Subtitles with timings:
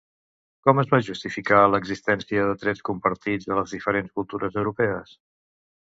[0.67, 5.15] Com es va justificar l'existència de trets compartits a les diferents cultures europees?